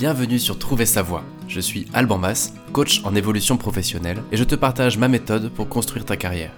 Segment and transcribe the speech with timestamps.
[0.00, 1.22] Bienvenue sur Trouver sa voie.
[1.46, 5.68] Je suis Alban Mas, coach en évolution professionnelle, et je te partage ma méthode pour
[5.68, 6.54] construire ta carrière.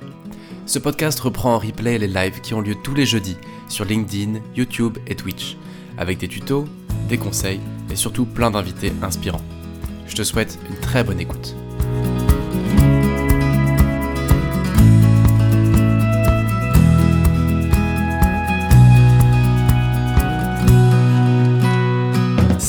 [0.65, 3.37] Ce podcast reprend en replay les lives qui ont lieu tous les jeudis
[3.69, 5.57] sur LinkedIn, YouTube et Twitch,
[5.99, 6.67] avec des tutos,
[7.09, 7.59] des conseils
[7.91, 9.43] et surtout plein d'invités inspirants.
[10.07, 11.57] Je te souhaite une très bonne écoute.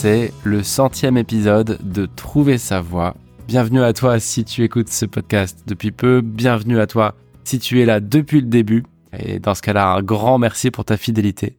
[0.03, 3.15] C'est le centième épisode de Trouver sa voie.
[3.47, 6.19] Bienvenue à toi si tu écoutes ce podcast depuis peu.
[6.19, 7.15] Bienvenue à toi
[7.45, 8.83] si tu es là depuis le début.
[9.17, 11.57] Et dans ce cas-là, un grand merci pour ta fidélité.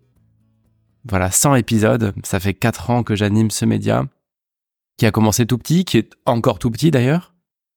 [1.09, 2.13] Voilà, 100 épisodes.
[2.23, 4.05] Ça fait 4 ans que j'anime ce média,
[4.99, 7.33] qui a commencé tout petit, qui est encore tout petit d'ailleurs.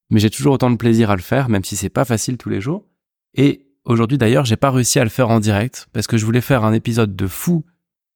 [0.10, 2.50] Mais j'ai toujours autant de plaisir à le faire, même si c'est pas facile tous
[2.50, 2.84] les jours.
[3.36, 6.42] Et aujourd'hui d'ailleurs, j'ai pas réussi à le faire en direct, parce que je voulais
[6.42, 7.64] faire un épisode de fou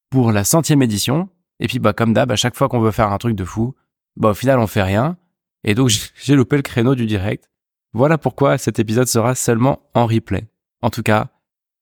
[0.10, 1.30] pour la centième édition,
[1.62, 3.76] et puis, bah, comme d'hab, à chaque fois qu'on veut faire un truc de fou,
[4.18, 5.18] bah, au final, on fait rien.
[5.64, 7.50] Et donc, j'ai loupé le créneau du direct.
[7.94, 10.48] Voilà pourquoi cet épisode sera seulement en replay.
[10.82, 11.28] En tout cas,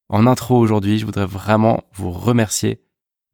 [0.09, 2.81] en intro aujourd'hui, je voudrais vraiment vous remercier.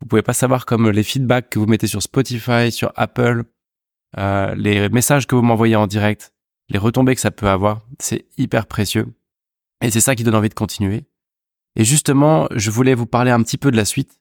[0.02, 3.46] Vous pouvez pas savoir comme les feedbacks que vous mettez sur Spotify, sur Apple,
[4.18, 6.34] euh, les messages que vous m'envoyez en direct,
[6.70, 9.08] les retombées que ça peut avoir, c'est hyper précieux.
[9.82, 11.06] Et c'est ça qui donne envie de continuer.
[11.78, 14.20] Et justement, je voulais vous parler un petit peu de la suite.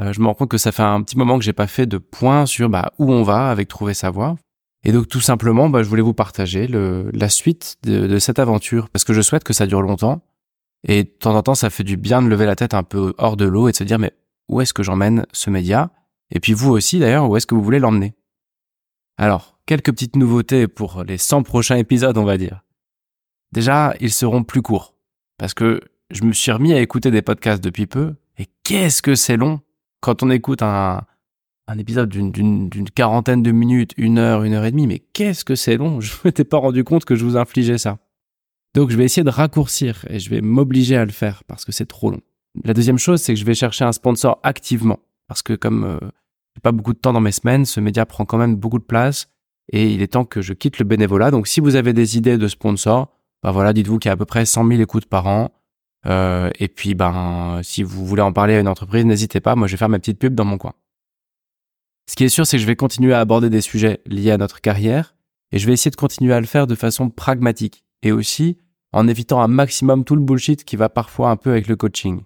[0.00, 1.86] Euh, je me rends compte que ça fait un petit moment que j'ai pas fait
[1.86, 4.36] de point sur bah, où on va avec trouver sa voie.
[4.84, 8.88] Et donc tout simplement, bah, je voulais vous partager la suite de, de, cette aventure
[8.90, 10.22] parce que je souhaite que ça dure longtemps.
[10.86, 13.14] Et de temps en temps, ça fait du bien de lever la tête un peu
[13.18, 14.12] hors de l'eau et de se dire mais
[14.48, 15.90] où est-ce que j'emmène ce média?
[16.30, 18.14] Et puis vous aussi d'ailleurs, où est-ce que vous voulez l'emmener?
[19.18, 22.62] Alors, quelques petites nouveautés pour les 100 prochains épisodes, on va dire.
[23.52, 24.94] Déjà, ils seront plus courts
[25.38, 29.14] parce que je me suis remis à écouter des podcasts depuis peu et qu'est-ce que
[29.14, 29.60] c'est long
[30.06, 31.02] quand on écoute un,
[31.76, 35.76] épisode d'une quarantaine de minutes, une heure, une heure et demie, mais qu'est-ce que c'est
[35.76, 36.00] long?
[36.00, 37.98] Je m'étais pas rendu compte que je vous infligeais ça.
[38.74, 41.72] Donc je vais essayer de raccourcir et je vais m'obliger à le faire parce que
[41.72, 42.20] c'est trop long.
[42.62, 45.98] La deuxième chose, c'est que je vais chercher un sponsor activement parce que comme euh,
[46.54, 48.84] j'ai pas beaucoup de temps dans mes semaines, ce média prend quand même beaucoup de
[48.84, 49.28] place
[49.72, 51.32] et il est temps que je quitte le bénévolat.
[51.32, 53.08] Donc si vous avez des idées de sponsors,
[53.42, 55.50] bah voilà, dites-vous qu'il y a à peu près 100 000 écoutes par an.
[56.04, 59.56] Euh, et puis, ben, si vous voulez en parler à une entreprise, n'hésitez pas.
[59.56, 60.74] Moi, je vais faire ma petite pub dans mon coin.
[62.08, 64.38] Ce qui est sûr, c'est que je vais continuer à aborder des sujets liés à
[64.38, 65.16] notre carrière
[65.50, 68.58] et je vais essayer de continuer à le faire de façon pragmatique et aussi
[68.92, 72.22] en évitant un maximum tout le bullshit qui va parfois un peu avec le coaching.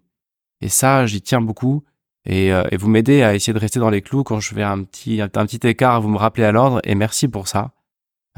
[0.60, 1.82] Et ça, j'y tiens beaucoup
[2.26, 4.84] et, euh, vous m'aidez à essayer de rester dans les clous quand je fais un
[4.84, 7.72] petit, un petit écart, vous me rappelez à l'ordre et merci pour ça.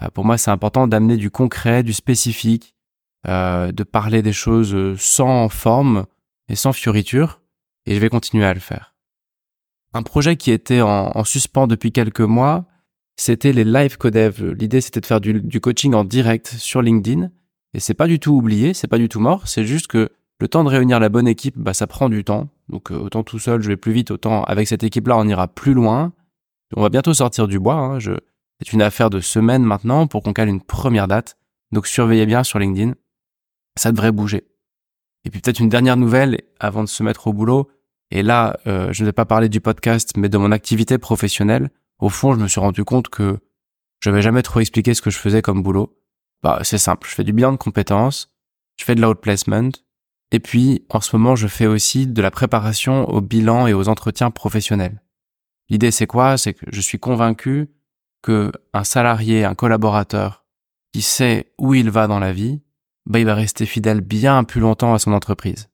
[0.01, 2.75] Euh, pour moi, c'est important d'amener du concret, du spécifique,
[3.27, 6.07] euh, de parler des choses sans forme
[6.49, 7.41] et sans fioriture,
[7.87, 8.95] et je vais continuer à le faire.
[9.95, 12.65] Un projet qui était en, en suspens depuis quelques mois,
[13.17, 14.53] c'était les live codev.
[14.53, 17.31] L'idée, c'était de faire du, du, coaching en direct sur LinkedIn,
[17.75, 20.11] et c'est pas du tout oublié, c'est pas du tout mort, c'est juste que
[20.43, 22.49] le temps de réunir la bonne équipe, bah, ça prend du temps.
[22.69, 25.47] Donc euh, autant tout seul, je vais plus vite, autant avec cette équipe-là, on ira
[25.47, 26.13] plus loin.
[26.75, 27.77] On va bientôt sortir du bois.
[27.77, 27.99] Hein.
[28.01, 28.13] Je...
[28.59, 31.37] C'est une affaire de semaines maintenant pour qu'on cale une première date.
[31.71, 32.95] Donc surveillez bien sur LinkedIn
[33.77, 34.45] ça devrait bouger.
[35.25, 37.71] Et puis peut-être une dernière nouvelle avant de se mettre au boulot.
[38.11, 41.71] Et là, euh, je ne vais pas parler du podcast, mais de mon activité professionnelle.
[41.99, 43.39] Au fond, je me suis rendu compte que
[44.01, 45.97] je n'avais jamais trop expliqué ce que je faisais comme boulot.
[46.43, 47.09] Bah, c'est simple.
[47.09, 48.35] Je fais du bilan de compétences,
[48.77, 49.71] je fais de l'outplacement,
[50.33, 53.89] et puis en ce moment, je fais aussi de la préparation au bilan et aux
[53.89, 55.03] entretiens professionnels.
[55.69, 56.37] L'idée, c'est quoi?
[56.37, 57.71] C'est que je suis convaincu
[58.23, 60.45] que un salarié, un collaborateur
[60.93, 62.61] qui sait où il va dans la vie,
[63.07, 65.69] bah, il va rester fidèle bien plus longtemps à son entreprise.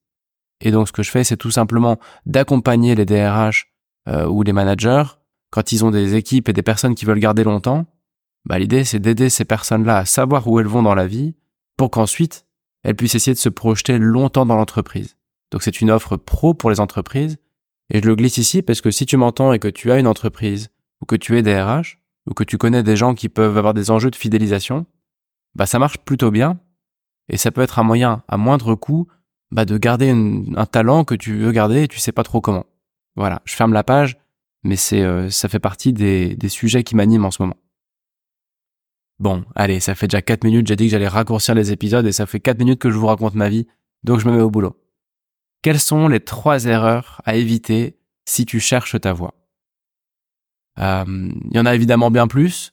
[0.61, 3.73] Et donc ce que je fais, c'est tout simplement d'accompagner les DRH
[4.09, 5.05] euh, ou les managers
[5.51, 7.87] quand ils ont des équipes et des personnes qui veulent garder longtemps.
[8.45, 11.35] Bah, l'idée, c'est d'aider ces personnes-là à savoir où elles vont dans la vie
[11.77, 12.47] pour qu'ensuite
[12.83, 15.17] elles puissent essayer de se projeter longtemps dans l'entreprise.
[15.51, 17.39] Donc c'est une offre pro pour les entreprises.
[17.91, 20.07] Et je le glisse ici parce que si tu m'entends et que tu as une
[20.07, 20.69] entreprise
[21.01, 23.91] ou que tu es DRH ou que tu connais des gens qui peuvent avoir des
[23.91, 24.87] enjeux de fidélisation,
[25.55, 26.61] bah ça marche plutôt bien
[27.29, 29.09] et ça peut être un moyen à moindre coût
[29.51, 32.67] bah, de garder un talent que tu veux garder et tu sais pas trop comment.
[33.17, 34.19] Voilà, je ferme la page,
[34.63, 37.57] mais c'est euh, ça fait partie des, sujets qui m'animent en ce moment.
[39.19, 42.13] Bon, allez, ça fait déjà 4 minutes, j'ai dit que j'allais raccourcir les épisodes et
[42.13, 43.67] ça fait 4 minutes que je vous raconte ma vie,
[44.05, 44.77] donc je me mets au boulot.
[45.63, 49.35] Quelles sont les trois erreurs à éviter si tu cherches ta voie?
[50.79, 51.05] Euh,
[51.51, 52.73] Il y en a évidemment bien plus,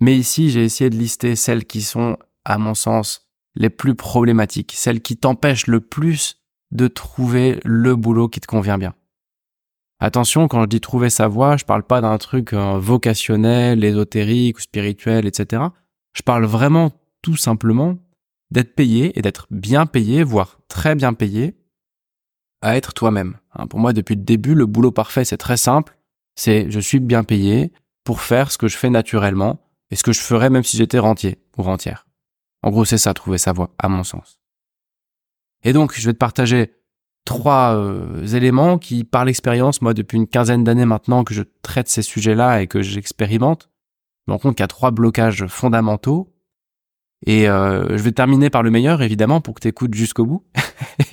[0.00, 3.23] mais ici j'ai essayé de lister celles qui sont, à mon sens,
[3.56, 6.40] les plus problématiques, celles qui t'empêchent le plus
[6.72, 8.94] de trouver le boulot qui te convient bien.
[10.00, 14.58] Attention, quand je dis trouver sa voie, je parle pas d'un truc euh, vocationnel, ésotérique
[14.58, 15.62] ou spirituel, etc.
[16.12, 16.92] Je parle vraiment
[17.22, 17.96] tout simplement
[18.50, 21.56] d'être payé et d'être bien payé, voire très bien payé,
[22.60, 23.36] à être toi-même.
[23.54, 25.96] Hein, pour moi, depuis le début, le boulot parfait, c'est très simple.
[26.34, 27.72] C'est je suis bien payé
[28.02, 29.60] pour faire ce que je fais naturellement
[29.90, 32.06] et ce que je ferais même si j'étais rentier ou rentière.
[32.64, 34.40] En gros, c'est ça, trouver sa voie, à mon sens.
[35.64, 36.72] Et donc, je vais te partager
[37.26, 41.88] trois euh, éléments qui, par l'expérience, moi, depuis une quinzaine d'années maintenant que je traite
[41.88, 43.68] ces sujets-là et que j'expérimente,
[44.26, 46.34] je me rends compte qu'il y a trois blocages fondamentaux.
[47.26, 50.46] Et euh, je vais terminer par le meilleur, évidemment, pour que tu écoutes jusqu'au bout.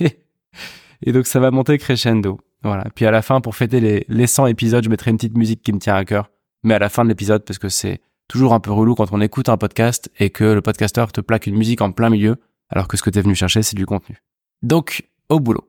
[1.02, 2.40] et donc, ça va monter crescendo.
[2.62, 2.86] Voilà.
[2.94, 5.62] Puis à la fin, pour fêter les, les 100 épisodes, je mettrai une petite musique
[5.62, 6.30] qui me tient à cœur.
[6.62, 8.00] Mais à la fin de l'épisode, parce que c'est
[8.32, 11.46] toujours un peu relou quand on écoute un podcast et que le podcasteur te plaque
[11.46, 12.40] une musique en plein milieu,
[12.70, 14.22] alors que ce que tu es venu chercher, c'est du contenu.
[14.62, 15.68] Donc, au boulot.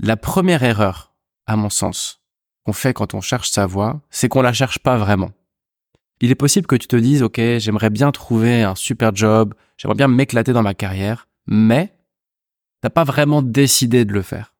[0.00, 1.14] La première erreur,
[1.46, 2.20] à mon sens,
[2.64, 5.30] qu'on fait quand on cherche sa voie, c'est qu'on la cherche pas vraiment.
[6.20, 9.96] Il est possible que tu te dises, OK, j'aimerais bien trouver un super job, j'aimerais
[9.96, 11.94] bien m'éclater dans ma carrière, mais
[12.80, 14.56] t'as pas vraiment décidé de le faire.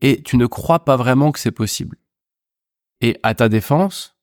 [0.00, 1.98] Et tu ne crois pas vraiment que c'est possible.
[3.02, 4.13] Et à ta défense,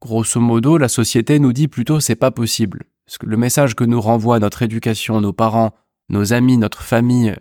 [0.00, 2.84] grosso modo, la société nous dit plutôt c'est pas possible.
[3.06, 5.72] Parce que le message que nous renvoie notre éducation, nos parents,
[6.08, 7.34] nos amis, notre famille,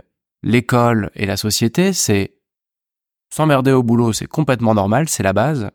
[0.43, 2.35] l'école et la société, c'est
[3.33, 5.69] s'emmerder au boulot, c'est complètement normal, c'est la base.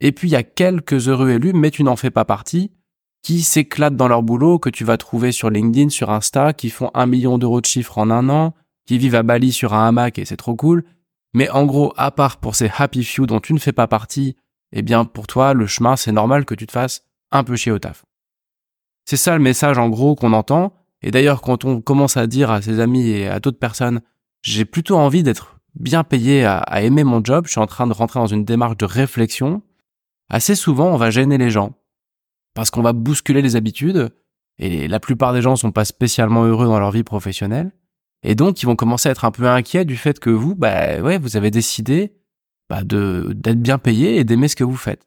[0.00, 2.72] Et puis il y a quelques heureux élus, mais tu n'en fais pas partie,
[3.22, 6.90] qui s'éclatent dans leur boulot, que tu vas trouver sur LinkedIn, sur Insta, qui font
[6.94, 8.54] un million d'euros de chiffres en un an,
[8.86, 10.84] qui vivent à Bali sur un hamac et c'est trop cool.
[11.34, 14.36] Mais en gros, à part pour ces happy few dont tu ne fais pas partie,
[14.72, 17.72] eh bien pour toi, le chemin, c'est normal que tu te fasses un peu chier
[17.72, 18.04] au taf.
[19.04, 20.72] C'est ça le message en gros qu'on entend,
[21.02, 24.00] et d'ailleurs, quand on commence à dire à ses amis et à d'autres personnes,
[24.42, 27.92] j'ai plutôt envie d'être bien payé à, aimer mon job, je suis en train de
[27.92, 29.62] rentrer dans une démarche de réflexion,
[30.28, 31.74] assez souvent, on va gêner les gens.
[32.54, 34.10] Parce qu'on va bousculer les habitudes,
[34.58, 37.72] et la plupart des gens sont pas spécialement heureux dans leur vie professionnelle.
[38.24, 41.00] Et donc, ils vont commencer à être un peu inquiets du fait que vous, bah,
[41.00, 42.16] ouais, vous avez décidé,
[42.68, 45.06] bah, de, d'être bien payé et d'aimer ce que vous faites.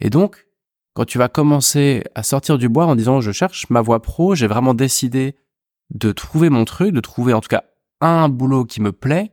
[0.00, 0.46] Et donc,
[0.94, 4.34] quand tu vas commencer à sortir du bois en disant je cherche ma voie pro,
[4.34, 5.36] j'ai vraiment décidé
[5.90, 7.64] de trouver mon truc, de trouver en tout cas
[8.00, 9.32] un boulot qui me plaît,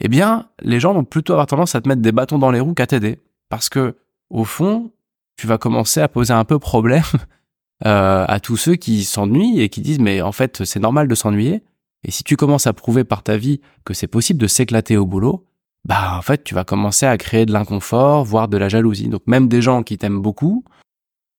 [0.00, 2.60] eh bien, les gens vont plutôt avoir tendance à te mettre des bâtons dans les
[2.60, 3.20] roues qu'à t'aider.
[3.48, 3.96] Parce que,
[4.30, 4.90] au fond,
[5.36, 7.02] tu vas commencer à poser un peu problème
[7.86, 11.14] euh, à tous ceux qui s'ennuient et qui disent mais en fait c'est normal de
[11.14, 11.62] s'ennuyer.
[12.04, 15.06] Et si tu commences à prouver par ta vie que c'est possible de s'éclater au
[15.06, 15.46] boulot,
[15.84, 19.08] bah en fait tu vas commencer à créer de l'inconfort, voire de la jalousie.
[19.08, 20.64] Donc même des gens qui t'aiment beaucoup,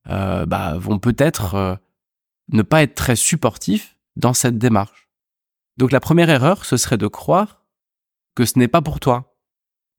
[0.09, 1.75] euh, bah, vont peut-être euh,
[2.51, 5.09] ne pas être très supportifs dans cette démarche.
[5.77, 7.63] Donc la première erreur, ce serait de croire
[8.35, 9.37] que ce n'est pas pour toi,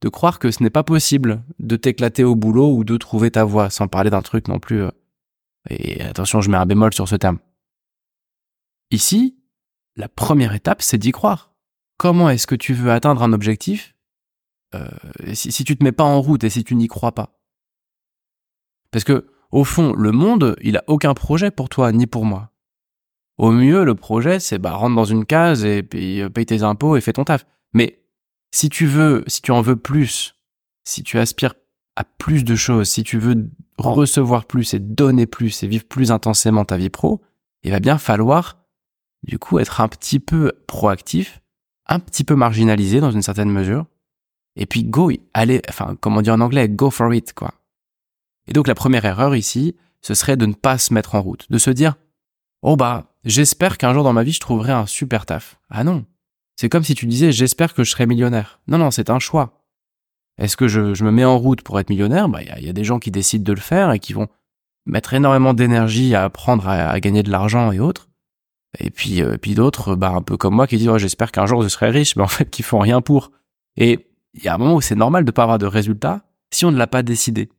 [0.02, 3.44] de croire que ce n'est pas possible de t'éclater au boulot ou de trouver ta
[3.44, 4.82] voie, sans parler d'un truc non plus.
[4.82, 4.90] Euh,
[5.70, 7.38] et attention, je mets un bémol sur ce terme.
[8.90, 9.38] Ici,
[9.96, 11.54] la première étape, c'est d'y croire.
[11.96, 13.93] Comment est-ce que tu veux atteindre un objectif
[14.74, 14.88] euh,
[15.34, 17.38] si, si tu te mets pas en route et si tu n'y crois pas
[18.90, 22.50] Parce que au fond, le monde, il a aucun projet pour toi ni pour moi.
[23.38, 26.62] Au mieux, le projet, c'est bah rentre dans une case et puis euh, paye tes
[26.62, 27.46] impôts et fais ton taf.
[27.72, 28.02] Mais
[28.52, 30.36] si tu veux, si tu en veux plus,
[30.84, 31.54] si tu aspires
[31.96, 33.48] à plus de choses, si tu veux
[33.78, 37.22] recevoir plus et donner plus et vivre plus intensément ta vie pro,
[37.62, 38.58] il va bien falloir,
[39.22, 41.40] du coup, être un petit peu proactif,
[41.86, 43.86] un petit peu marginalisé dans une certaine mesure,
[44.56, 47.54] et puis go, allez, enfin, comment dire en anglais, go for it, quoi.
[48.46, 51.46] Et donc la première erreur ici, ce serait de ne pas se mettre en route,
[51.50, 51.94] de se dire
[52.62, 55.58] Oh bah, j'espère qu'un jour dans ma vie je trouverai un super taf.
[55.70, 56.04] Ah non.
[56.56, 58.60] C'est comme si tu disais j'espère que je serai millionnaire.
[58.68, 59.60] Non, non, c'est un choix.
[60.38, 62.28] Est-ce que je, me mets en route pour être millionnaire?
[62.28, 64.28] Bah, il y, a des gens qui décident de le faire et qui vont
[64.84, 68.08] mettre énormément d'énergie à apprendre à, gagner de l'argent et autres.
[68.80, 71.62] Et puis, euh, puis d'autres, bah, un peu comme moi, qui disent j'espère qu'un jour
[71.62, 73.30] je serai riche, mais en fait, qui font rien pour.
[73.76, 76.64] Et il y a un moment où c'est normal de pas avoir de résultats si
[76.64, 77.50] on ne l'a pas décidé.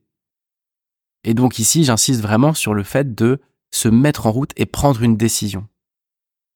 [1.24, 3.40] Et donc ici, j'insiste vraiment sur le fait de
[3.70, 5.66] se mettre en route et prendre une décision.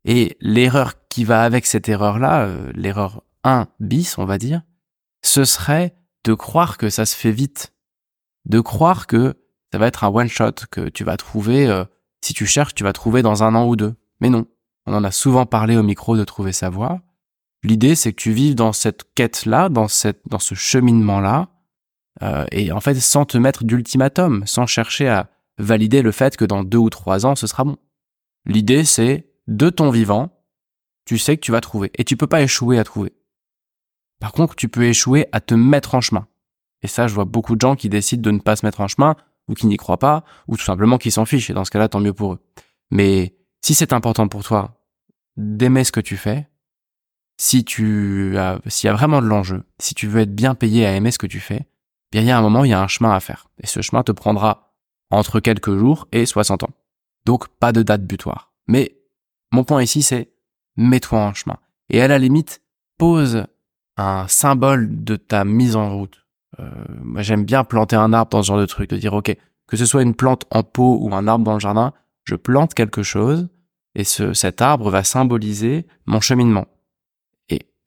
[0.05, 4.63] Et l'erreur qui va avec cette erreur-là, euh, l'erreur 1 bis, on va dire,
[5.23, 7.75] ce serait de croire que ça se fait vite.
[8.47, 9.35] De croire que
[9.73, 11.85] ça va être un one-shot, que tu vas trouver, euh,
[12.23, 13.95] si tu cherches, tu vas trouver dans un an ou deux.
[14.21, 14.47] Mais non,
[14.87, 17.03] on en a souvent parlé au micro de trouver sa voie.
[17.63, 19.87] L'idée, c'est que tu vives dans cette quête-là, dans,
[20.27, 21.49] dans ce cheminement-là,
[22.23, 26.45] euh, et en fait, sans te mettre d'ultimatum, sans chercher à valider le fait que
[26.45, 27.77] dans deux ou trois ans, ce sera bon.
[28.47, 30.31] L'idée, c'est de ton vivant,
[31.05, 31.91] tu sais que tu vas trouver.
[31.97, 33.13] Et tu peux pas échouer à trouver.
[34.21, 36.27] Par contre, tu peux échouer à te mettre en chemin.
[36.83, 38.89] Et ça, je vois beaucoup de gens qui décident de ne pas se mettre en
[38.89, 39.17] chemin,
[39.49, 41.51] ou qui n'y croient pas, ou tout simplement qui s'en fichent.
[41.51, 42.39] Et dans ce cas-là, tant mieux pour eux.
[42.91, 44.77] Mais si c'est important pour toi
[45.37, 46.49] d'aimer ce que tu fais,
[47.41, 50.95] si tu s'il y a vraiment de l'enjeu, si tu veux être bien payé à
[50.95, 51.67] aimer ce que tu fais,
[52.13, 53.49] bien il y a un moment, il y a un chemin à faire.
[53.63, 54.75] Et ce chemin te prendra
[55.11, 56.71] entre quelques jours et 60 ans.
[57.25, 58.53] Donc pas de date butoir.
[58.69, 58.95] Mais
[59.53, 60.31] mon point ici, c'est
[60.77, 61.57] mets-toi en chemin.
[61.89, 62.61] Et à la limite,
[62.99, 63.47] pose
[63.97, 66.27] un symbole de ta mise en route.
[66.59, 66.71] Euh,
[67.03, 69.35] moi, j'aime bien planter un arbre dans ce genre de truc, de dire, OK,
[69.67, 71.95] que ce soit une plante en pot ou un arbre dans le jardin,
[72.25, 73.49] je plante quelque chose
[73.95, 76.67] et ce, cet arbre va symboliser mon cheminement.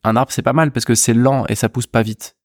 [0.04, 2.36] Un arbre, c'est pas mal parce que c'est lent et ça pousse pas vite.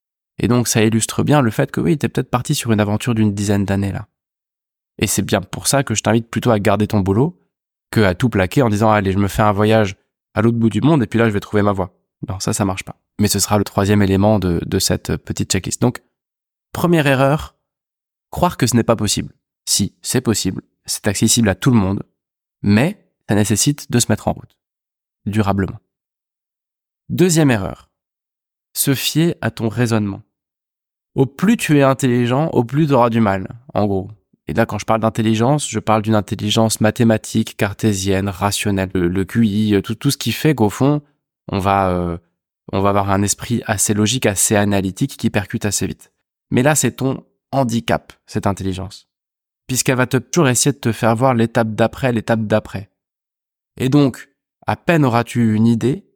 [0.41, 3.13] Et donc, ça illustre bien le fait que oui, t'es peut-être parti sur une aventure
[3.13, 4.07] d'une dizaine d'années là.
[4.97, 7.39] Et c'est bien pour ça que je t'invite plutôt à garder ton boulot
[7.91, 9.95] que à tout plaquer en disant, allez, je me fais un voyage
[10.33, 11.95] à l'autre bout du monde et puis là, je vais trouver ma voie.
[12.27, 12.97] Non, ça, ça marche pas.
[13.19, 15.81] Mais ce sera le troisième élément de, de cette petite checklist.
[15.81, 16.01] Donc,
[16.73, 17.55] première erreur,
[18.29, 19.33] croire que ce n'est pas possible.
[19.67, 22.03] Si, c'est possible, c'est accessible à tout le monde,
[22.61, 24.57] mais ça nécessite de se mettre en route,
[25.25, 25.79] durablement.
[27.09, 27.89] Deuxième erreur,
[28.75, 30.21] se fier à ton raisonnement.
[31.15, 34.11] Au plus tu es intelligent, au plus tu auras du mal, en gros.
[34.47, 39.81] Et là, quand je parle d'intelligence, je parle d'une intelligence mathématique, cartésienne, rationnelle, le, QI,
[39.83, 41.01] tout, tout ce qui fait qu'au fond,
[41.51, 42.17] on va, euh,
[42.71, 46.11] on va avoir un esprit assez logique, assez analytique qui percute assez vite.
[46.51, 49.07] Mais là, c'est ton handicap, cette intelligence.
[49.65, 52.91] Puisqu'elle va toujours essayer de te faire voir l'étape d'après, l'étape d'après.
[53.77, 54.29] Et donc,
[54.67, 56.08] à peine auras-tu une idée,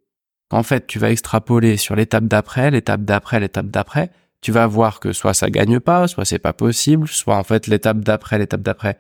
[0.52, 5.00] en fait, tu vas extrapoler sur l'étape d'après, l'étape d'après, l'étape d'après, tu vas voir
[5.00, 8.62] que soit ça gagne pas, soit c'est pas possible, soit en fait l'étape d'après, l'étape
[8.62, 9.00] d'après,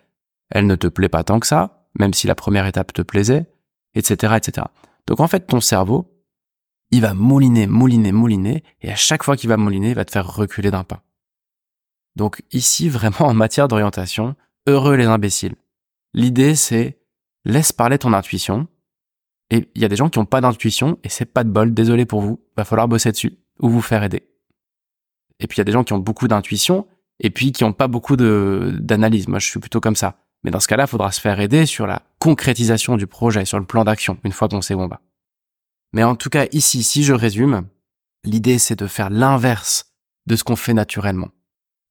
[0.50, 3.46] elle ne te plaît pas tant que ça, même si la première étape te plaisait,
[3.94, 4.68] etc., etc.
[5.08, 6.10] Donc en fait, ton cerveau,
[6.92, 10.12] il va mouliner, mouliner, mouliner, et à chaque fois qu'il va mouliner, il va te
[10.12, 11.04] faire reculer d'un pas.
[12.16, 14.36] Donc ici, vraiment en matière d'orientation,
[14.68, 15.56] heureux les imbéciles.
[16.14, 17.00] L'idée, c'est
[17.46, 18.68] laisse parler ton intuition.
[19.50, 21.74] Et il y a des gens qui n'ont pas d'intuition, et c'est pas de bol,
[21.74, 24.28] désolé pour vous, va falloir bosser dessus, ou vous faire aider.
[25.40, 26.88] Et puis il y a des gens qui ont beaucoup d'intuition,
[27.20, 29.28] et puis qui n'ont pas beaucoup d'analyse.
[29.28, 30.18] Moi, je suis plutôt comme ça.
[30.44, 33.60] Mais dans ce cas-là, il faudra se faire aider sur la concrétisation du projet, sur
[33.60, 35.02] le plan d'action, une fois qu'on sait où on va.
[35.94, 37.68] Mais en tout cas, ici, si je résume,
[38.24, 39.94] l'idée c'est de faire l'inverse
[40.26, 41.30] de ce qu'on fait naturellement.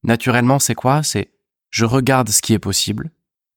[0.03, 1.03] Naturellement, c'est quoi?
[1.03, 1.33] C'est
[1.71, 3.11] je regarde ce qui est possible,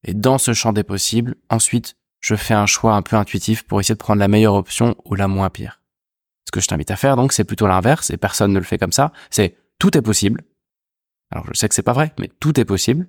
[0.05, 3.79] et dans ce champ des possibles, ensuite, je fais un choix un peu intuitif pour
[3.79, 5.79] essayer de prendre la meilleure option ou la moins pire.
[6.47, 8.79] Ce que je t'invite à faire, donc, c'est plutôt l'inverse, et personne ne le fait
[8.79, 10.41] comme ça, c'est tout est possible.
[11.29, 13.07] Alors, je sais que c'est pas vrai, mais tout est possible.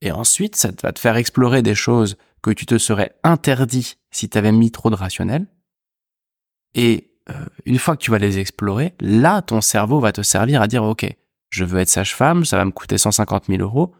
[0.00, 4.30] Et ensuite, ça va te faire explorer des choses que tu te serais interdit si
[4.30, 5.46] tu avais mis trop de rationnel.
[6.74, 10.62] Et euh, une fois que tu vas les explorer, là, ton cerveau va te servir
[10.62, 11.06] à dire, OK,
[11.50, 13.94] je veux être sage-femme, ça va me coûter 150 000 euros.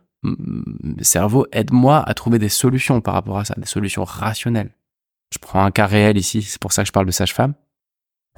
[1.01, 4.75] Cerveau, aide-moi à trouver des solutions par rapport à ça, des solutions rationnelles.
[5.33, 7.55] Je prends un cas réel ici, c'est pour ça que je parle de sage-femme.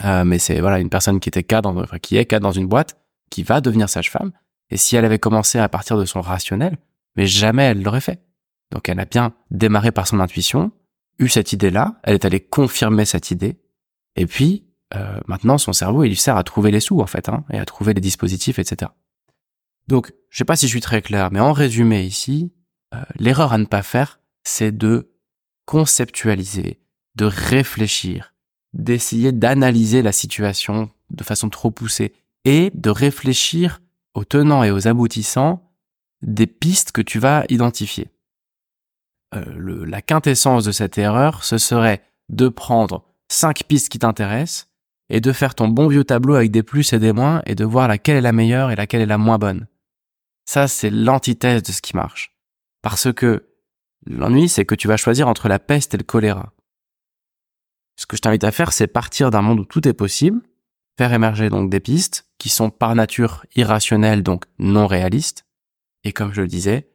[0.04, 2.66] Euh, mais c'est voilà une personne qui était cadre, enfin, qui est cadre dans une
[2.66, 2.98] boîte,
[3.30, 4.32] qui va devenir sage-femme.
[4.70, 6.76] Et si elle avait commencé à partir de son rationnel,
[7.16, 8.22] mais jamais elle l'aurait fait.
[8.70, 10.72] Donc elle a bien démarré par son intuition,
[11.18, 13.58] eu cette idée-là, elle est allée confirmer cette idée,
[14.16, 17.28] et puis euh, maintenant son cerveau il lui sert à trouver les sous en fait,
[17.28, 18.90] hein, et à trouver les dispositifs, etc.
[19.90, 22.52] Donc je sais pas si je suis très clair, mais en résumé ici,
[22.94, 25.10] euh, l'erreur à ne pas faire, c'est de
[25.66, 26.80] conceptualiser,
[27.16, 28.32] de réfléchir,
[28.72, 33.80] d'essayer d'analyser la situation de façon trop poussée et de réfléchir
[34.14, 35.72] aux tenants et aux aboutissants
[36.22, 38.10] des pistes que tu vas identifier.
[39.34, 44.68] Euh, la quintessence de cette erreur, ce serait de prendre cinq pistes qui t'intéressent
[45.08, 47.64] et de faire ton bon vieux tableau avec des plus et des moins et de
[47.64, 49.66] voir laquelle est la meilleure et laquelle est la moins bonne.
[50.50, 52.36] Ça, c'est l'antithèse de ce qui marche.
[52.82, 53.52] Parce que
[54.04, 56.54] l'ennui, c'est que tu vas choisir entre la peste et le choléra.
[57.94, 60.40] Ce que je t'invite à faire, c'est partir d'un monde où tout est possible,
[60.98, 65.46] faire émerger donc des pistes qui sont par nature irrationnelles, donc non réalistes,
[66.02, 66.90] et comme je le disais,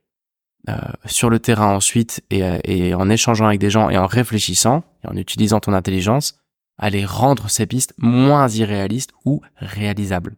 [0.67, 4.83] euh, sur le terrain ensuite, et, et en échangeant avec des gens et en réfléchissant,
[5.05, 6.37] et en utilisant ton intelligence,
[6.77, 10.35] aller rendre ces pistes moins irréalistes ou réalisables.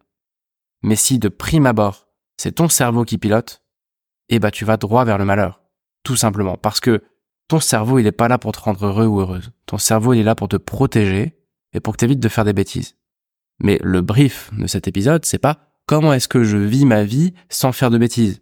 [0.83, 2.06] Mais si de prime abord,
[2.37, 3.63] c'est ton cerveau qui pilote,
[4.29, 5.61] eh ben tu vas droit vers le malheur.
[6.03, 6.57] Tout simplement.
[6.57, 7.03] Parce que
[7.47, 9.51] ton cerveau, il n'est pas là pour te rendre heureux ou heureuse.
[9.65, 11.37] Ton cerveau, il est là pour te protéger
[11.73, 12.95] et pour que tu évites de faire des bêtises.
[13.59, 17.33] Mais le brief de cet épisode, c'est pas comment est-ce que je vis ma vie
[17.49, 18.41] sans faire de bêtises.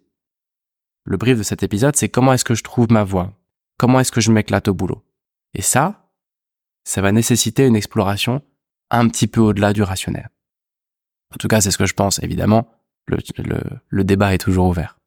[1.04, 3.32] Le brief de cet épisode, c'est comment est-ce que je trouve ma voie?
[3.78, 5.04] Comment est-ce que je m'éclate au boulot?
[5.54, 6.10] Et ça,
[6.84, 8.42] ça va nécessiter une exploration
[8.90, 10.30] un petit peu au-delà du rationnel.
[11.32, 12.68] En tout cas, c'est ce que je pense, évidemment.
[13.08, 14.98] Le, débat est toujours ouvert.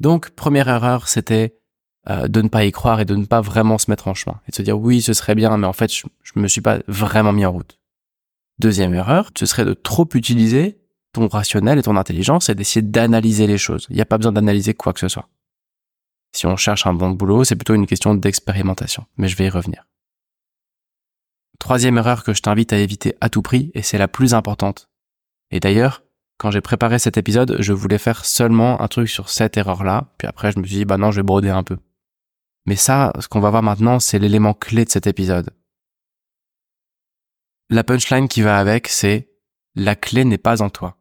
[0.00, 1.56] Donc, première erreur, c'était
[2.08, 4.40] euh, de ne pas y croire et de ne pas vraiment se mettre en chemin.
[4.46, 6.60] Et de se dire, oui, ce serait bien, mais en fait, je, je me suis
[6.60, 7.78] pas vraiment mis en route.
[8.58, 10.78] Deuxième erreur, ce serait de trop utiliser
[11.12, 13.86] ton rationnel et ton intelligence et d'essayer d'analyser les choses.
[13.90, 15.28] Il n'y a pas besoin d'analyser quoi que ce soit.
[16.32, 19.06] Si on cherche un bon boulot, c'est plutôt une question d'expérimentation.
[19.16, 19.86] Mais je vais y revenir.
[21.60, 24.88] Troisième erreur que je t'invite à éviter à tout prix, et c'est la plus importante.
[25.50, 26.02] Et d'ailleurs,
[26.44, 30.28] quand j'ai préparé cet épisode, je voulais faire seulement un truc sur cette erreur-là, puis
[30.28, 31.78] après je me suis dit, bah non, je vais broder un peu.
[32.66, 35.54] Mais ça, ce qu'on va voir maintenant, c'est l'élément clé de cet épisode.
[37.70, 39.30] La punchline qui va avec, c'est
[39.74, 40.98] la clé n'est pas en toi.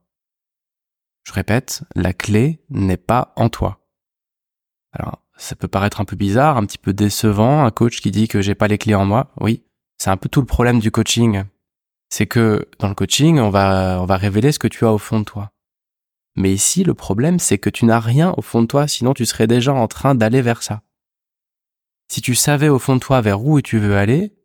[1.26, 3.86] Je répète, la clé n'est pas en toi.
[4.94, 8.30] Alors, ça peut paraître un peu bizarre, un petit peu décevant, un coach qui dit
[8.30, 9.34] que j'ai pas les clés en moi.
[9.42, 9.66] Oui,
[9.98, 11.44] c'est un peu tout le problème du coaching.
[12.16, 15.00] C'est que dans le coaching, on va, on va révéler ce que tu as au
[15.00, 15.52] fond de toi.
[16.36, 19.26] Mais ici, le problème, c'est que tu n'as rien au fond de toi, sinon tu
[19.26, 20.84] serais déjà en train d'aller vers ça.
[22.12, 24.38] Si tu savais au fond de toi vers où tu veux aller,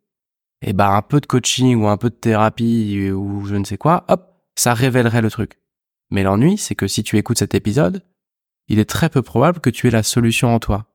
[0.63, 3.77] eh ben, un peu de coaching ou un peu de thérapie ou je ne sais
[3.77, 5.61] quoi, hop, ça révélerait le truc.
[6.09, 8.03] Mais l'ennui, c'est que si tu écoutes cet épisode,
[8.67, 10.87] il est très peu probable que tu aies la solution en toi.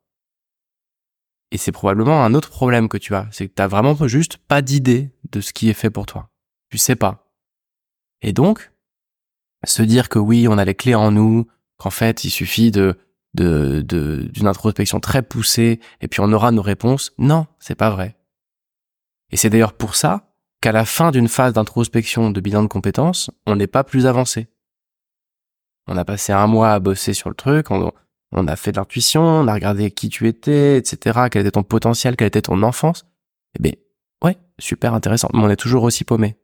[1.53, 4.39] Et c'est probablement un autre problème que tu as, c'est que tu as vraiment juste
[4.39, 6.34] pas d'idée de ce qui est fait pour toi.
[6.75, 7.31] Tu sais pas.
[8.21, 8.73] Et donc,
[9.65, 12.99] se dire que oui, on a les clés en nous, qu'en fait, il suffit de
[13.33, 17.13] d'une introspection très poussée et puis on aura nos réponses.
[17.17, 18.17] Non, c'est pas vrai.
[19.31, 23.31] Et c'est d'ailleurs pour ça qu'à la fin d'une phase d'introspection de bilan de compétences,
[23.47, 24.49] on n'est pas plus avancé.
[25.87, 27.93] On a passé un mois à bosser sur le truc, on,
[28.49, 32.17] a fait de l'intuition, on a regardé qui tu étais, etc., quel était ton potentiel,
[32.17, 33.07] quelle était ton enfance.
[33.57, 33.75] Eh bien,
[34.25, 36.37] ouais, super intéressant, mais on est toujours aussi paumé.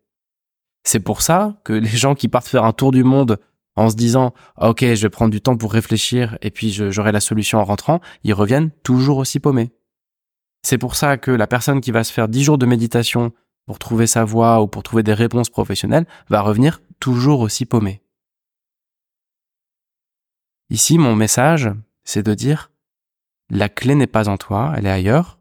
[0.85, 3.39] C'est pour ça que les gens qui partent faire un tour du monde
[3.77, 7.21] en se disant ok je vais prendre du temps pour réfléchir et puis j'aurai la
[7.21, 9.73] solution en rentrant, ils reviennent toujours aussi paumés.
[10.63, 13.33] C'est pour ça que la personne qui va se faire 10 jours de méditation
[13.67, 18.03] pour trouver sa voie ou pour trouver des réponses professionnelles va revenir toujours aussi paumée.
[20.71, 21.71] Ici, mon message,
[22.05, 22.71] c'est de dire,
[23.49, 25.39] la clé n'est pas en toi, elle est ailleurs,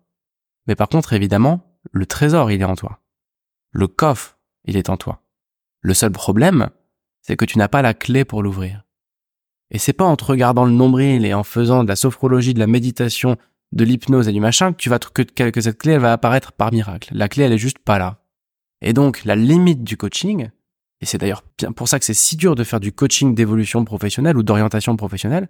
[0.68, 3.00] mais par contre, évidemment, le trésor, il est en toi.
[3.72, 5.22] Le coffre, il est en toi.
[5.82, 6.70] Le seul problème,
[7.22, 8.84] c'est que tu n'as pas la clé pour l'ouvrir.
[9.72, 12.60] Et c'est pas en te regardant le nombril et en faisant de la sophrologie, de
[12.60, 13.38] la méditation,
[13.72, 16.72] de l'hypnose et du machin que tu vas que, que cette clé va apparaître par
[16.72, 17.10] miracle.
[17.14, 18.24] La clé elle est juste pas là.
[18.82, 20.50] Et donc la limite du coaching,
[21.02, 21.44] et c'est d'ailleurs
[21.76, 25.50] pour ça que c'est si dur de faire du coaching d'évolution professionnelle ou d'orientation professionnelle,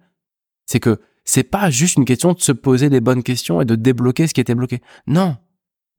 [0.65, 3.75] c'est que c'est pas juste une question de se poser les bonnes questions et de
[3.75, 4.81] débloquer ce qui était bloqué.
[5.07, 5.37] Non.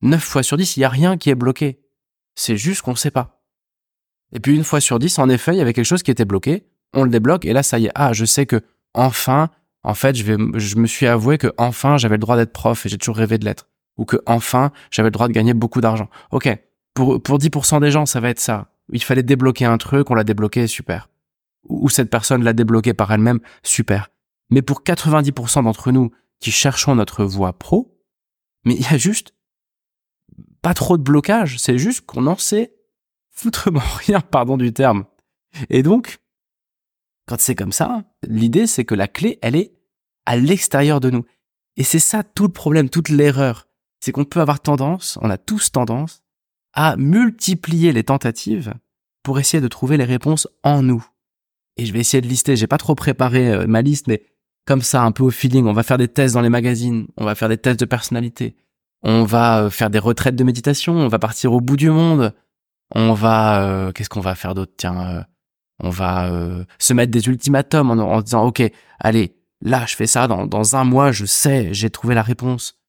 [0.03, 1.81] 9 fois sur 10, il y a rien qui est bloqué.
[2.35, 3.40] C'est juste qu'on sait pas.
[4.33, 6.25] Et puis une fois sur 10, en effet, il y avait quelque chose qui était
[6.25, 6.65] bloqué,
[6.95, 8.61] on le débloque et là ça y est, ah, je sais que
[8.95, 9.51] enfin,
[9.83, 12.85] en fait, je vais je me suis avoué que enfin j'avais le droit d'être prof
[12.87, 15.81] et j'ai toujours rêvé de l'être ou que enfin j'avais le droit de gagner beaucoup
[15.81, 16.09] d'argent.
[16.33, 16.49] OK.
[16.95, 20.15] Pour pour 10% des gens, ça va être ça il fallait débloquer un truc, on
[20.15, 21.09] l'a débloqué, super.
[21.69, 24.11] Ou cette personne l'a débloqué par elle-même, super.
[24.51, 27.97] Mais pour 90% d'entre nous qui cherchons notre voie pro,
[28.65, 29.35] mais il y a juste
[30.63, 32.75] pas trop de blocage, c'est juste qu'on en sait
[33.41, 35.05] foutrement rien, pardon du terme.
[35.69, 36.19] Et donc,
[37.27, 39.73] quand c'est comme ça, l'idée c'est que la clé, elle est
[40.27, 41.25] à l'extérieur de nous.
[41.77, 43.67] Et c'est ça tout le problème, toute l'erreur.
[44.01, 46.23] C'est qu'on peut avoir tendance, on a tous tendance,
[46.73, 48.75] à multiplier les tentatives
[49.23, 51.05] pour essayer de trouver les réponses en nous.
[51.77, 54.25] Et je vais essayer de lister, j'ai pas trop préparé euh, ma liste, mais
[54.67, 57.25] comme ça, un peu au feeling, on va faire des tests dans les magazines, on
[57.25, 58.57] va faire des tests de personnalité,
[59.03, 62.35] on va euh, faire des retraites de méditation, on va partir au bout du monde,
[62.95, 64.73] on va, euh, qu'est-ce qu'on va faire d'autre?
[64.77, 65.27] Tiens,
[65.83, 66.31] on va
[66.79, 68.63] se mettre des ultimatums en, en, disant, ok,
[68.99, 72.81] allez, là, je fais ça, dans, dans un mois, je sais, j'ai trouvé la réponse.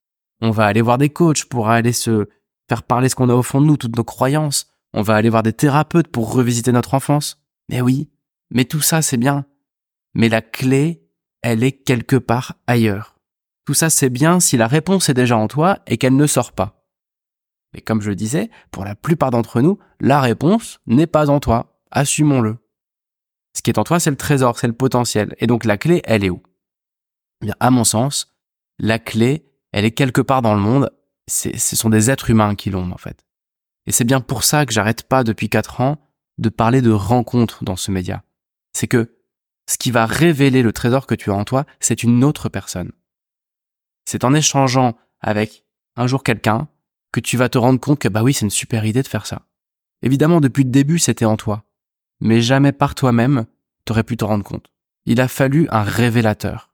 [0.41, 2.27] On va aller voir des coachs pour aller se
[2.67, 4.67] faire parler ce qu'on a au fond de nous, toutes nos croyances.
[4.93, 7.41] On va aller voir des thérapeutes pour revisiter notre enfance.
[7.69, 8.09] Mais oui,
[8.49, 9.45] mais tout ça c'est bien.
[10.13, 11.03] Mais la clé,
[11.41, 13.15] elle est quelque part ailleurs.
[13.65, 16.53] Tout ça c'est bien si la réponse est déjà en toi et qu'elle ne sort
[16.53, 16.80] pas.
[17.73, 21.39] Mais comme je le disais, pour la plupart d'entre nous, la réponse n'est pas en
[21.39, 21.79] toi.
[21.91, 22.57] Assumons-le.
[23.53, 25.35] Ce qui est en toi, c'est le trésor, c'est le potentiel.
[25.39, 26.41] Et donc la clé, elle est où?
[27.45, 28.33] Eh à mon sens,
[28.79, 30.89] la clé, elle est quelque part dans le monde
[31.31, 33.25] ce sont des êtres humains qui l'ont en fait.
[33.85, 35.97] Et c'est bien pour ça que j'arrête pas depuis quatre ans
[36.37, 38.23] de parler de rencontres dans ce média.
[38.73, 39.17] C'est que
[39.67, 42.91] ce qui va révéler le trésor que tu as en toi, c'est une autre personne.
[44.05, 46.67] C'est en échangeant avec un jour quelqu'un
[47.11, 49.25] que tu vas te rendre compte que bah oui, c'est une super idée de faire
[49.25, 49.43] ça.
[50.01, 51.65] Évidemment, depuis le début, c'était en toi.
[52.23, 53.45] mais jamais par toi-même
[53.83, 54.71] t'aurais pu te rendre compte.
[55.05, 56.69] Il a fallu un révélateur.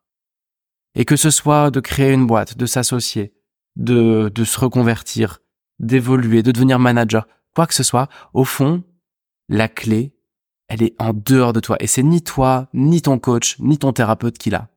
[0.94, 3.34] Et que ce soit de créer une boîte, de s'associer,
[3.78, 5.40] de, de se reconvertir,
[5.80, 8.84] d'évoluer, de devenir manager, quoi que ce soit, au fond,
[9.48, 10.14] la clé,
[10.68, 11.78] elle est en dehors de toi.
[11.80, 14.70] Et c'est ni toi, ni ton coach, ni ton thérapeute qui l'a.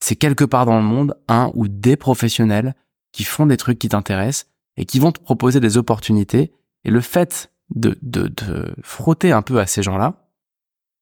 [0.00, 2.74] C'est quelque part dans le monde un ou des professionnels
[3.10, 6.52] qui font des trucs qui t'intéressent et qui vont te proposer des opportunités.
[6.84, 10.28] Et le fait de, de, de frotter un peu à ces gens-là,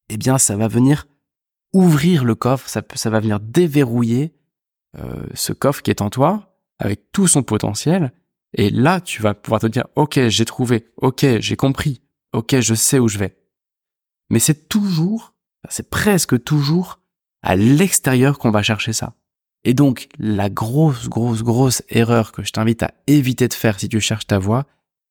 [0.09, 1.07] eh bien, ça va venir
[1.73, 4.35] ouvrir le coffre, ça, ça va venir déverrouiller
[4.99, 8.13] euh, ce coffre qui est en toi avec tout son potentiel.
[8.55, 12.75] Et là, tu vas pouvoir te dire, OK, j'ai trouvé, OK, j'ai compris, OK, je
[12.75, 13.39] sais où je vais.
[14.29, 15.35] Mais c'est toujours,
[15.69, 17.01] c'est presque toujours
[17.43, 19.15] à l'extérieur qu'on va chercher ça.
[19.65, 23.89] Et donc, la grosse, grosse, grosse erreur que je t'invite à éviter de faire si
[23.89, 24.67] tu cherches ta voie,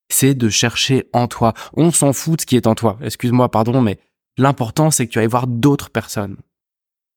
[0.09, 1.53] c'est de chercher en toi.
[1.73, 2.97] On s'en fout de ce qui est en toi.
[3.01, 3.97] Excuse-moi, pardon, mais
[4.37, 6.37] l'important, c'est que tu ailles voir d'autres personnes.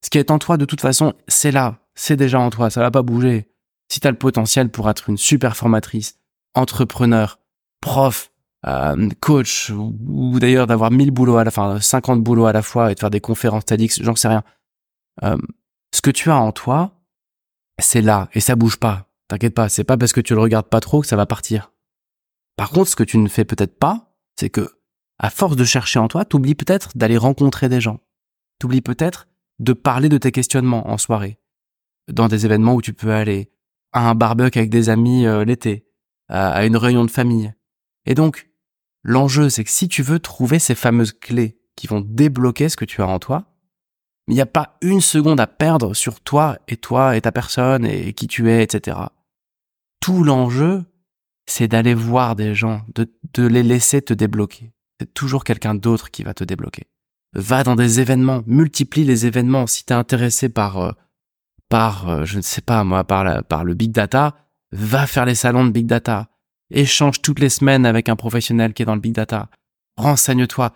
[0.04, 1.78] Ce qui est en toi, de toute façon, c'est là.
[1.94, 2.70] C'est déjà en toi.
[2.70, 3.48] Ça va pas bouger.
[3.88, 6.18] Si tu as le potentiel pour être une super formatrice,
[6.54, 7.38] entrepreneur,
[7.80, 8.30] prof,
[8.66, 12.92] euh, coach, ou, d'ailleurs d'avoir 1000 boulots à la fin, 50 boulots à la fois
[12.92, 14.42] et de faire des conférences TEDx, j'en sais rien.
[15.22, 15.36] Euh,
[15.94, 16.92] ce que tu as en toi,
[17.78, 19.10] c'est là et ça bouge pas.
[19.28, 21.72] T'inquiète pas, c'est pas parce que tu le regardes pas trop que ça va partir.
[22.56, 24.78] Par contre, ce que tu ne fais peut-être pas, c'est que,
[25.18, 28.00] à force de chercher en toi, t'oublies peut-être d'aller rencontrer des gens.
[28.58, 31.38] T'oublies peut-être de parler de tes questionnements en soirée,
[32.12, 33.50] dans des événements où tu peux aller,
[33.92, 35.86] à un barbecue avec des amis euh, l'été,
[36.28, 37.52] à une réunion de famille.
[38.06, 38.50] Et donc,
[39.02, 42.84] l'enjeu, c'est que si tu veux trouver ces fameuses clés qui vont débloquer ce que
[42.84, 43.53] tu as en toi,
[44.28, 47.84] il n'y a pas une seconde à perdre sur toi et toi et ta personne
[47.84, 48.98] et qui tu es, etc.
[50.00, 50.84] Tout l'enjeu,
[51.46, 54.72] c'est d'aller voir des gens, de, les laisser te débloquer.
[55.00, 56.84] C'est toujours quelqu'un d'autre qui va te débloquer.
[57.34, 59.66] Va dans des événements, multiplie les événements.
[59.66, 60.92] Si t'es intéressé par, euh,
[61.68, 64.36] par, euh, je ne sais pas moi, par le big data,
[64.72, 66.28] va faire les salons de big data.
[66.70, 69.48] Échange toutes les semaines avec un professionnel qui est dans le big data.
[69.96, 70.72] Renseigne-toi.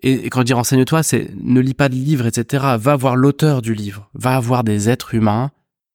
[0.00, 2.64] Et quand je dis renseigne-toi, c'est ne lis pas de livres, etc.
[2.78, 4.08] Va voir l'auteur du livre.
[4.14, 5.50] Va voir des êtres humains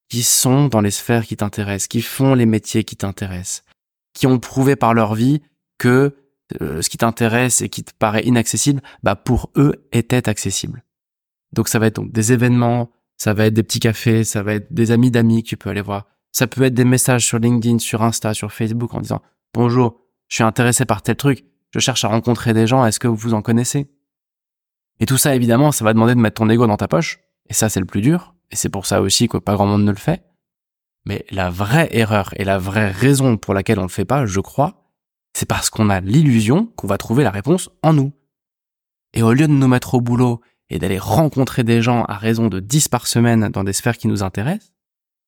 [0.09, 3.63] qui sont dans les sphères qui t'intéressent, qui font les métiers qui t'intéressent,
[4.13, 5.41] qui ont prouvé par leur vie
[5.77, 6.15] que
[6.61, 10.83] euh, ce qui t'intéresse et qui te paraît inaccessible, bah pour eux était accessible.
[11.51, 14.53] Donc ça va être donc des événements, ça va être des petits cafés, ça va
[14.53, 16.05] être des amis d'amis que tu peux aller voir.
[16.31, 19.21] Ça peut être des messages sur LinkedIn, sur Insta, sur Facebook en disant
[19.53, 23.07] bonjour, je suis intéressé par tel truc, je cherche à rencontrer des gens, est-ce que
[23.07, 23.89] vous en connaissez?
[24.99, 27.53] Et tout ça, évidemment, ça va demander de mettre ton ego dans ta poche, et
[27.53, 29.91] ça, c'est le plus dur, et c'est pour ça aussi que pas grand monde ne
[29.91, 30.23] le fait.
[31.05, 34.39] Mais la vraie erreur et la vraie raison pour laquelle on le fait pas, je
[34.39, 34.91] crois,
[35.33, 38.11] c'est parce qu'on a l'illusion qu'on va trouver la réponse en nous.
[39.13, 42.47] Et au lieu de nous mettre au boulot et d'aller rencontrer des gens à raison
[42.47, 44.73] de 10 par semaine dans des sphères qui nous intéressent,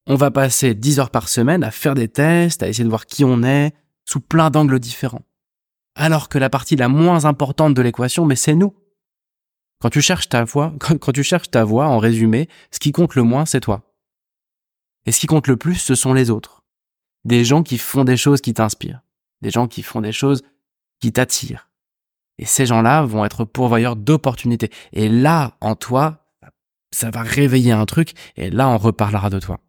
[0.08, 3.06] on va passer 10 heures par semaine à faire des tests, à essayer de voir
[3.06, 3.73] qui on est,
[4.06, 5.21] sous plein d'angles différents
[5.99, 8.73] alors que la partie la moins importante de l'équation, mais c'est nous.
[9.81, 13.15] Quand tu cherches ta voix, quand tu cherches ta voix, en résumé, ce qui compte
[13.15, 13.83] le moins, c'est toi.
[15.05, 16.63] Et ce qui compte le plus, ce sont les autres.
[17.25, 19.01] Des gens qui font des choses qui t'inspirent.
[19.41, 20.41] Des gens qui font des choses
[21.01, 21.69] qui t'attirent.
[22.38, 24.71] Et ces gens-là vont être pourvoyeurs d'opportunités.
[24.93, 26.29] Et là, en toi,
[26.91, 29.59] ça va réveiller un truc, et là, on reparlera de toi.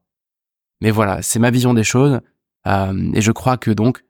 [0.81, 2.21] Mais voilà, c'est ma vision des choses,
[2.67, 4.05] euh, et je crois que donc,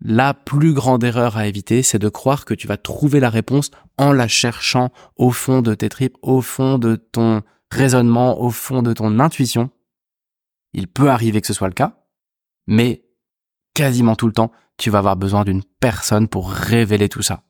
[0.00, 3.70] la plus grande erreur à éviter, c'est de croire que tu vas trouver la réponse
[3.96, 8.82] en la cherchant au fond de tes tripes, au fond de ton raisonnement, au fond
[8.82, 9.70] de ton intuition.
[10.72, 12.04] Il peut arriver que ce soit le cas,
[12.66, 13.04] mais
[13.74, 17.42] quasiment tout le temps, tu vas avoir besoin d'une personne pour révéler tout ça.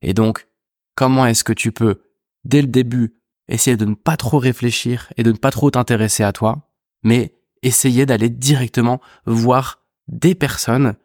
[0.00, 0.48] Et donc,
[0.96, 2.02] comment est-ce que tu peux,
[2.44, 3.14] dès le début,
[3.48, 6.72] essayer de ne pas trop réfléchir et de ne pas trop t'intéresser à toi,
[7.04, 10.96] mais essayer d'aller directement voir des personnes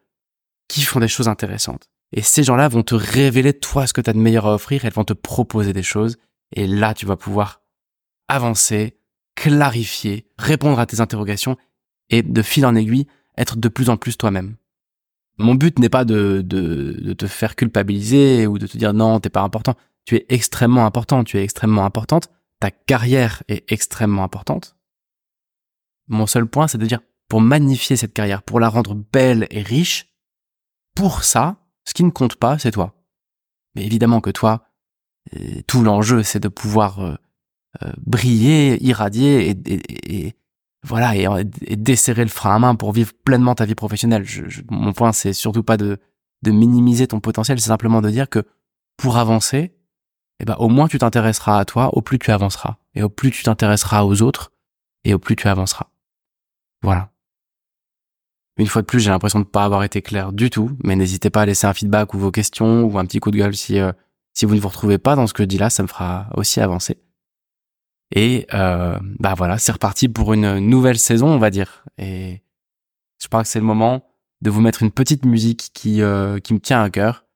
[0.68, 1.88] qui font des choses intéressantes.
[2.12, 4.84] Et ces gens-là vont te révéler toi ce que tu as de meilleur à offrir,
[4.84, 6.18] elles vont te proposer des choses,
[6.52, 7.62] et là tu vas pouvoir
[8.28, 8.98] avancer,
[9.34, 11.56] clarifier, répondre à tes interrogations,
[12.10, 14.56] et de fil en aiguille, être de plus en plus toi-même.
[15.38, 19.30] Mon but n'est pas de, de, te faire culpabiliser ou de te dire non, t'es
[19.30, 19.76] pas important.
[20.04, 22.28] Tu es extrêmement important, tu es extrêmement importante,
[22.60, 24.76] ta carrière est extrêmement importante.
[26.08, 29.62] Mon seul point, c'est de dire, pour magnifier cette carrière, pour la rendre belle et
[29.62, 30.08] riche,
[30.98, 32.92] pour ça, ce qui ne compte pas, c'est toi.
[33.76, 34.64] Mais évidemment que toi,
[35.36, 37.14] euh, tout l'enjeu, c'est de pouvoir euh,
[37.84, 40.34] euh, briller, irradier et,
[40.82, 44.26] voilà et, desserrer le frein à main pour vivre pleinement ta vie professionnelle.
[44.70, 45.98] mon point, c'est surtout pas de,
[46.42, 48.42] de minimiser ton potentiel, c'est simplement de dire que
[48.96, 49.76] pour avancer,
[50.40, 52.78] et ben au moins tu t'intéresseras à toi, au plus tu avanceras.
[52.96, 54.50] Et au plus tu t'intéresseras aux autres,
[55.04, 55.90] et au plus tu avanceras.
[56.82, 57.12] Voilà.
[58.58, 61.30] Une fois de plus, j'ai l'impression de pas avoir été clair du tout, mais n'hésitez
[61.30, 63.78] pas à laisser un feedback ou vos questions ou un petit coup de gueule si,
[63.78, 63.92] euh,
[64.34, 66.28] si vous ne vous retrouvez pas dans ce que je dis là, ça me fera
[66.34, 66.98] aussi avancer.
[68.12, 71.84] Et euh, bah voilà, c'est reparti pour une nouvelle saison, on va dire.
[71.98, 72.42] Et
[73.22, 74.04] je crois que c'est le moment
[74.40, 77.26] de vous mettre une petite musique qui, euh, qui me tient à cœur,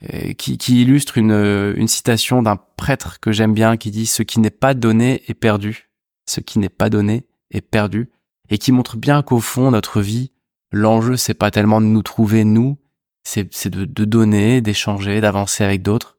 [0.00, 1.32] et qui, qui illustre une,
[1.76, 5.34] une citation d'un prêtre que j'aime bien qui dit⁇ Ce qui n'est pas donné est
[5.34, 5.90] perdu.
[6.26, 8.04] Ce qui n'est pas donné est perdu.⁇
[8.50, 10.32] et qui montre bien qu'au fond, notre vie,
[10.72, 12.78] l'enjeu, c'est pas tellement de nous trouver nous,
[13.24, 16.18] c'est, de, de donner, d'échanger, d'avancer avec d'autres.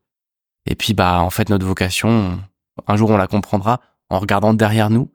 [0.65, 2.39] Et puis, bah, en fait, notre vocation,
[2.87, 5.11] un jour, on la comprendra en regardant derrière nous.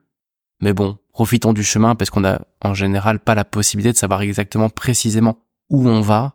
[0.60, 4.22] Mais bon, profitons du chemin parce qu'on a, en général, pas la possibilité de savoir
[4.22, 5.38] exactement précisément
[5.70, 6.34] où on va.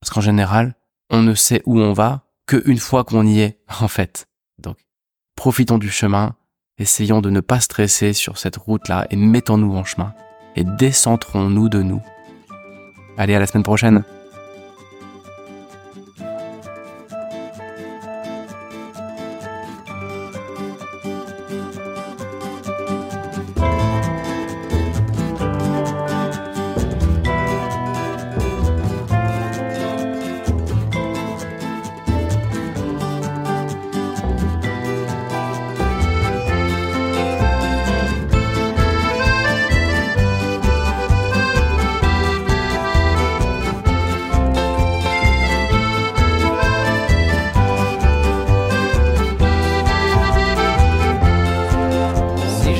[0.00, 0.74] Parce qu'en général,
[1.10, 4.28] on ne sait où on va que une fois qu'on y est, en fait.
[4.58, 4.76] Donc,
[5.34, 6.36] profitons du chemin,
[6.80, 10.14] Essayons de ne pas stresser sur cette route-là et mettons-nous en chemin.
[10.56, 12.00] Et décentrons-nous de nous.
[13.20, 14.02] Allez, à la semaine prochaine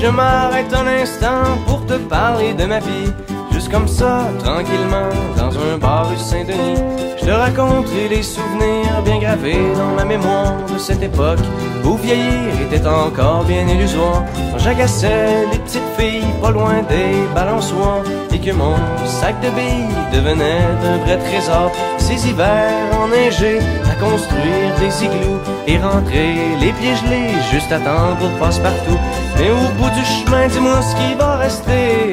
[0.01, 3.13] je m'arrête un instant pour te parler de ma vie.
[3.53, 6.81] Juste comme ça, tranquillement, dans un bar rue Saint-Denis.
[7.19, 11.41] Je te raconterai les souvenirs bien gravés dans ma mémoire de cette époque
[11.85, 14.25] où vieillir était encore bien illusoire.
[14.53, 19.95] Quand j'agaçais les petites filles pas loin des balançoires et que mon sac de billes
[20.15, 21.71] devenait un vrai trésor.
[21.99, 23.61] Ces hivers enneigés
[23.91, 28.99] à construire des igloos et rentrer les pieds gelés juste à temps pour passe-partout.
[29.41, 32.11] Mais au bout du chemin, dis-moi ce qui va rester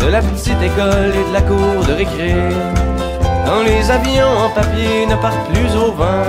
[0.00, 2.34] de la petite école et de la cour de récré.
[3.46, 6.26] Quand les avions en papier ne partent plus au vent,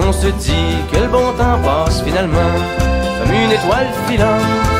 [0.00, 2.54] on se dit que le bon temps passe finalement
[3.20, 4.75] comme une étoile filante.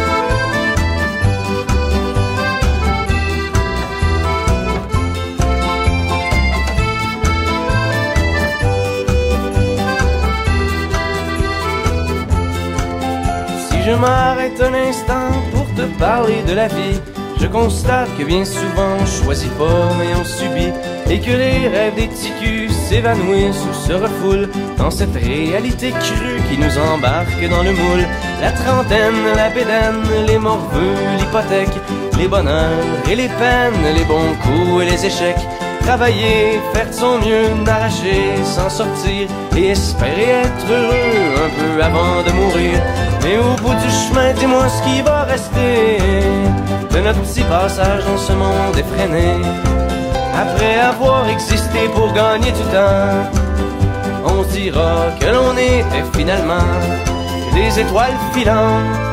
[14.01, 17.01] M'arrête un instant pour te parler de la vie,
[17.41, 20.73] je constate que bien souvent on choisit pas mais on subit
[21.09, 26.59] et que les rêves des ticus s'évanouissent ou se refoulent dans cette réalité crue qui
[26.59, 28.07] nous embarque dans le moule.
[28.41, 31.77] La trentaine, la bédaine, les morveux, l'hypothèque,
[32.19, 35.47] les bonheurs et les peines, les bons coups et les échecs.
[35.83, 42.23] Travailler, faire de son mieux, n'arracher, s'en sortir et espérer être heureux un peu avant
[42.23, 42.81] de mourir.
[43.23, 45.99] Mais au bout du chemin, dis-moi ce qui va rester
[46.91, 49.29] de notre petit passage dans ce monde effréné.
[50.35, 53.31] Après avoir existé pour gagner du temps,
[54.25, 56.69] on dira que l'on était finalement
[57.55, 59.06] des étoiles filantes.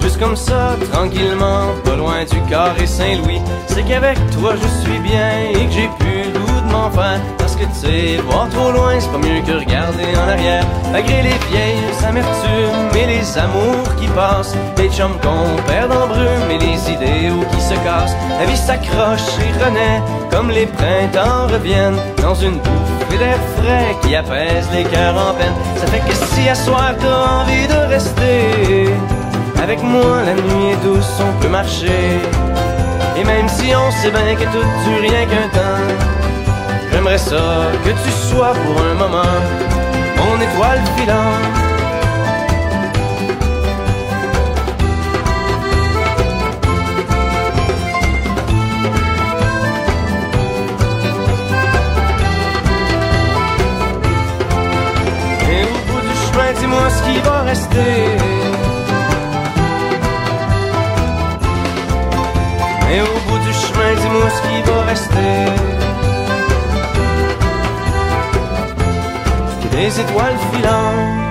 [0.00, 3.40] Juste comme ça, tranquillement, pas loin du carré Saint-Louis.
[3.66, 6.42] C'est qu'avec toi je suis bien et que j'ai plus le
[6.90, 7.20] faire.
[7.38, 10.64] Parce que tu sais, voir trop loin, c'est pas mieux que regarder en arrière.
[10.90, 16.50] Malgré les vieilles amertumes et les amours qui passent, les chums qu'on perd en brume
[16.50, 18.16] et les idéaux qui se cassent.
[18.38, 24.16] La vie s'accroche et renaît comme les printemps reviennent dans une bouffée d'air frais qui
[24.16, 25.52] apaise les cœurs en peine.
[25.76, 27.71] Ça fait que si à soir t'as envie de
[29.72, 32.20] avec moi, la nuit est douce, on peut marcher.
[33.16, 35.88] Et même si on sait bien que tout dure rien qu'un temps,
[36.90, 39.38] j'aimerais ça que tu sois pour un moment
[40.18, 41.62] mon étoile filante.
[56.60, 58.31] dis-moi ce qui va rester
[64.70, 65.46] rester.
[69.62, 71.21] Que des étoiles filantes